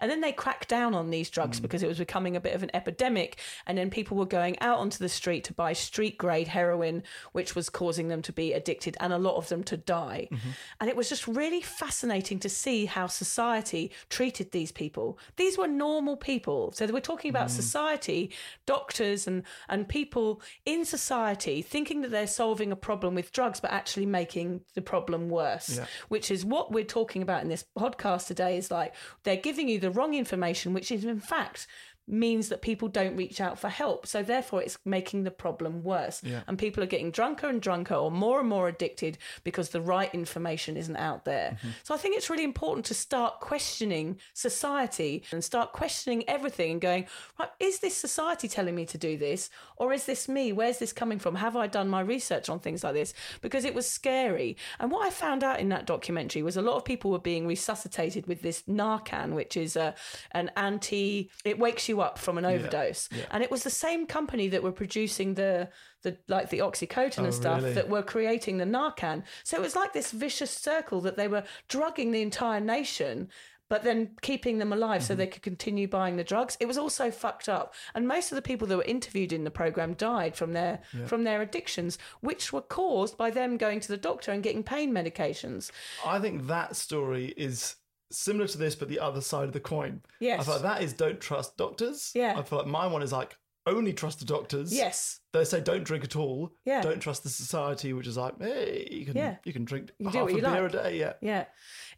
[0.00, 1.62] And then they cracked down on these drugs mm.
[1.62, 3.38] because it was becoming a bit of an epidemic.
[3.66, 7.54] And then people were going out onto the street to buy street grade heroin, which
[7.54, 10.28] was causing them to be addicted and a lot of them to die.
[10.30, 10.50] Mm-hmm.
[10.80, 15.18] And it was just really fascinating to see how society treated these people.
[15.36, 16.72] These were normal people.
[16.72, 17.52] So we're talking about mm.
[17.52, 18.32] society,
[18.66, 23.72] doctors and, and people in society thinking that they're solving a problem with drugs, but
[23.72, 25.35] actually making the problem worse,
[25.76, 25.86] Yeah.
[26.08, 28.94] which is what we're talking about in this podcast today is like
[29.24, 31.66] they're giving you the wrong information, which is in fact
[32.08, 34.06] means that people don't reach out for help.
[34.06, 36.22] So therefore it's making the problem worse.
[36.22, 36.42] Yeah.
[36.46, 40.12] And people are getting drunker and drunker or more and more addicted because the right
[40.14, 41.52] information isn't out there.
[41.52, 41.68] Mm-hmm.
[41.82, 46.80] So I think it's really important to start questioning society and start questioning everything and
[46.80, 47.06] going,
[47.38, 49.50] right, is this society telling me to do this?
[49.76, 50.52] Or is this me?
[50.52, 51.34] Where's this coming from?
[51.34, 53.14] Have I done my research on things like this?
[53.40, 54.56] Because it was scary.
[54.78, 57.46] And what I found out in that documentary was a lot of people were being
[57.46, 59.94] resuscitated with this Narcan, which is a,
[60.32, 63.08] an anti, it wakes you up from an overdose.
[63.30, 65.68] And it was the same company that were producing the,
[66.02, 67.74] the like the oxycodone oh, and stuff really?
[67.74, 69.22] that were creating the Narcan.
[69.44, 73.28] So it was like this vicious circle that they were drugging the entire nation.
[73.68, 75.18] But then keeping them alive so mm-hmm.
[75.18, 76.56] they could continue buying the drugs.
[76.60, 79.50] It was also fucked up, and most of the people that were interviewed in the
[79.50, 83.96] program died from their from their addictions, which were caused by them going to the
[83.96, 85.72] doctor and getting pain medications.
[86.04, 87.74] I think that story is
[88.10, 90.02] similar to this, but the other side of the coin.
[90.20, 90.40] Yes.
[90.40, 92.12] I feel like that is don't trust doctors.
[92.14, 92.34] Yeah.
[92.38, 93.36] I feel like my one is like
[93.68, 94.72] only trust the doctors.
[94.72, 96.52] Yes, They say don't drink at all.
[96.64, 96.82] Yeah.
[96.82, 99.36] Don't trust the society, which is like, hey, you can Yeah.
[99.44, 100.74] you can drink You do half what a you beer like.
[100.74, 100.98] a day.
[101.00, 101.12] Yeah.
[101.20, 101.44] Yeah.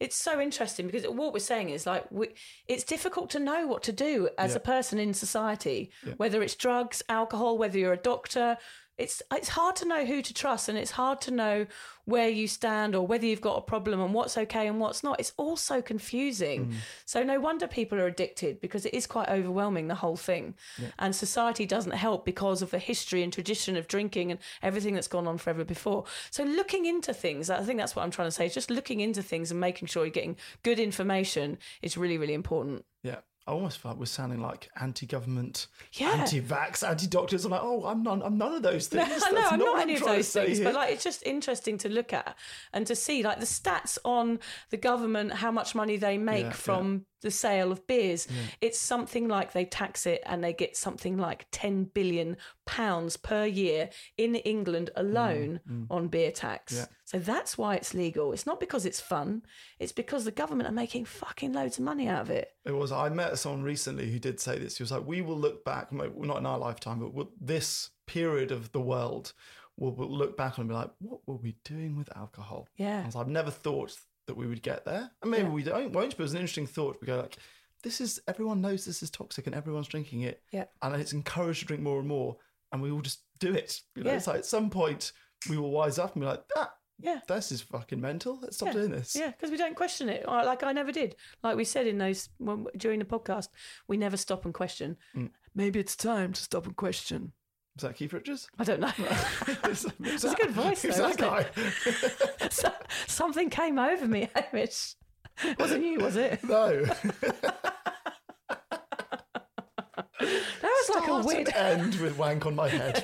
[0.01, 2.29] It's so interesting because what we're saying is like, we,
[2.69, 4.57] it's difficult to know what to do as Yeah.
[4.57, 8.57] a person in society, whether it's drugs, alcohol, whether you're a doctor,
[8.99, 11.67] it's it's hard to know who to trust and it's hard to know
[12.05, 15.21] where you stand or whether you've got a problem and what's okay and what's not.
[15.21, 16.69] It's all so confusing.
[16.69, 16.75] Mm.
[17.05, 20.55] So no wonder people are addicted because it is quite overwhelming the whole thing.
[20.99, 25.07] And society doesn't help because of the history and tradition of drinking and everything that's
[25.07, 26.05] gone on forever before.
[26.31, 29.01] So looking into things i think that's what i'm trying to say is just looking
[29.01, 32.79] into things and making sure you're getting good information is really really important.
[32.79, 32.83] Yeah.
[33.49, 36.11] I almost felt we're sounding like anti-government, Yeah.
[36.11, 37.47] anti-vax, anti-doctors.
[37.47, 38.23] I'm like, oh, I'm none.
[38.23, 39.09] I'm none of those things.
[39.25, 40.67] I know, That's I'm not any of those things, here.
[40.67, 42.37] but like it's just interesting to look at
[42.75, 44.39] and to see like the stats on
[44.69, 48.29] the government, how much money they make Yeah, from the sale of beers.
[48.61, 53.45] It's something like they tax it and they get something like 10 billion pounds per
[53.47, 55.87] year in England mm, alone mm.
[55.91, 56.75] on beer tax.
[56.75, 56.87] Yeah.
[57.05, 58.33] So that's why it's legal.
[58.33, 59.43] It's not because it's fun,
[59.79, 62.53] it's because the government are making fucking loads of money out of it.
[62.65, 62.93] It was.
[62.93, 64.77] I met someone recently who did say this.
[64.77, 68.73] He was like, "We will look back, not in our lifetime, but this period of
[68.73, 69.33] the world,
[69.77, 73.03] we'll look back and be like, what were we doing with alcohol?" Yeah.
[73.03, 73.97] I was like, I've never thought
[74.29, 75.51] that we would get there, and maybe Yeah.
[75.51, 75.93] we don't.
[75.93, 76.99] Won't but it was an interesting thought.
[77.01, 77.37] We go like,
[77.83, 80.67] "This is everyone knows this is toxic, and everyone's drinking it, Yeah.
[80.81, 82.39] and it's encouraged to drink more and more,
[82.73, 84.17] and we all just do it." You know, Yeah.
[84.19, 85.13] it's like at some point
[85.51, 87.21] we will wise up and be like, "Ah, Yeah.
[87.29, 88.39] this is fucking mental.
[88.41, 88.73] Let's stop yeah.
[88.75, 90.27] doing this." Yeah, because we don't question it.
[90.27, 91.17] Like I never did.
[91.43, 93.49] Like we said in those when, during the podcast,
[93.89, 94.97] we never stop and question.
[95.15, 95.31] Mm.
[95.55, 97.33] Maybe it's time to stop and question.
[97.79, 98.49] Was that Keith Richards?
[98.59, 98.91] I don't know.
[99.65, 102.49] It's It's a good voice, Who's though, that guy?
[102.51, 102.73] So-
[103.07, 104.95] Something came over me, Hamish.
[105.61, 106.43] Wasn't you, was it?
[106.43, 106.85] no.
[110.21, 111.49] That was like a Start weird.
[111.55, 112.97] and end with wank on my head.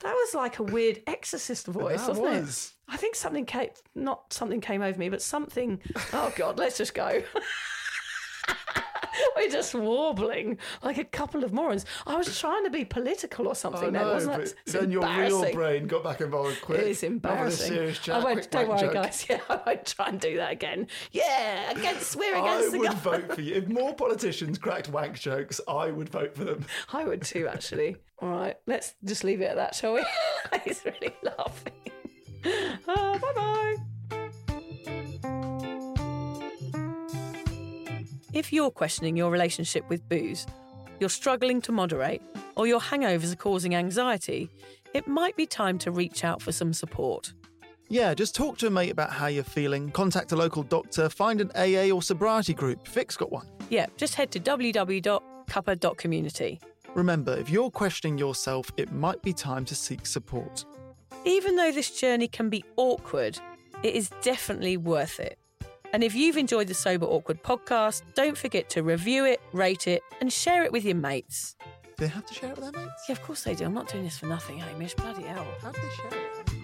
[0.00, 2.74] That was like a weird exorcist voice, That wasn't was.
[2.88, 2.92] it?
[2.92, 3.70] I think something came.
[3.94, 5.80] Not something came over me, but something.
[6.12, 7.22] Oh God, let's just go.
[9.36, 11.84] We're just warbling like a couple of morons.
[12.06, 13.88] I was trying to be political or something.
[13.94, 14.54] I then, wasn't it?
[14.66, 16.80] Then your real brain got back involved quick.
[16.80, 17.72] It is Not with a embarrassing.
[17.72, 18.92] serious chat, I won't, don't worry, joke.
[18.94, 19.26] guys.
[19.30, 20.86] Yeah, I won't try and do that again.
[21.12, 23.54] Yeah, against we're I against the would vote for you.
[23.54, 26.64] If more politicians cracked wank jokes, I would vote for them.
[26.92, 27.96] I would too, actually.
[28.20, 30.04] All right, let's just leave it at that, shall we?
[30.64, 31.72] He's really laughing.
[32.46, 33.76] Ah, oh, bye bye.
[38.34, 40.44] If you're questioning your relationship with booze,
[40.98, 42.20] you're struggling to moderate,
[42.56, 44.50] or your hangovers are causing anxiety,
[44.92, 47.32] it might be time to reach out for some support.
[47.88, 51.40] Yeah, just talk to a mate about how you're feeling, contact a local doctor, find
[51.40, 52.88] an AA or sobriety group.
[52.88, 53.46] Vic's got one.
[53.70, 56.60] Yeah, just head to www.cuppa.community.
[56.94, 60.64] Remember, if you're questioning yourself, it might be time to seek support.
[61.24, 63.38] Even though this journey can be awkward,
[63.84, 65.38] it is definitely worth it.
[65.94, 70.02] And if you've enjoyed the Sober Awkward podcast, don't forget to review it, rate it,
[70.20, 71.54] and share it with your mates.
[71.62, 71.68] Do
[71.98, 73.04] they have to share it with their mates?
[73.08, 73.64] Yeah, of course they do.
[73.64, 74.94] I'm not doing this for nothing, Hamish.
[74.94, 75.46] Bloody hell.
[75.62, 76.63] How do they share it?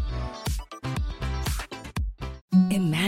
[2.69, 3.00] Imagine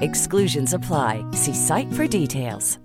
[0.00, 1.24] Exclusions apply.
[1.32, 2.78] See site for details.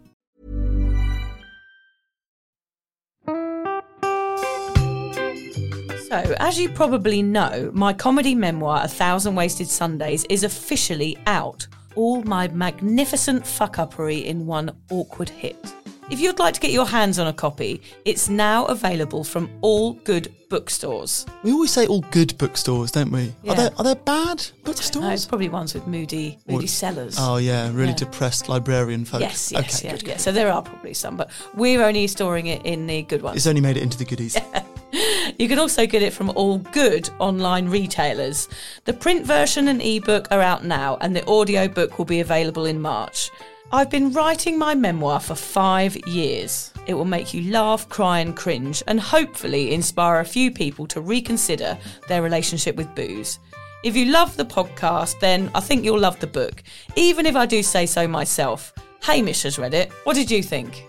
[6.09, 11.67] So, as you probably know, my comedy memoir, A Thousand Wasted Sundays, is officially out.
[11.95, 13.77] All my magnificent fuck
[14.25, 15.57] in one awkward hit.
[16.09, 19.93] If you'd like to get your hands on a copy, it's now available from all
[19.93, 21.27] good bookstores.
[21.43, 23.31] We always say all good bookstores, don't we?
[23.43, 23.51] Yeah.
[23.51, 25.13] Are there are there bad No, bookstores?
[25.13, 27.15] it's probably ones with moody, moody What- sellers.
[27.19, 27.95] Oh yeah, really Yeah.
[27.97, 29.21] depressed librarian folk.
[29.21, 30.13] Yes, yes, okay, yeah, good, yeah.
[30.15, 30.21] good.
[30.21, 33.37] So there are probably some, but we're only storing it in the good ones.
[33.37, 34.35] It's only made it into the goodies.
[35.37, 38.49] You can also get it from all good online retailers.
[38.85, 42.81] The print version and ebook are out now, and the audiobook will be available in
[42.81, 43.29] March.
[43.71, 46.73] I've been writing my memoir for five years.
[46.87, 51.01] It will make you laugh, cry, and cringe, and hopefully inspire a few people to
[51.01, 53.37] reconsider their relationship with booze.
[53.83, 56.63] If you love the podcast, then I think you'll love the book,
[56.95, 58.73] even if I do say so myself.
[59.03, 59.91] Hamish has read it.
[60.03, 60.88] What did you think?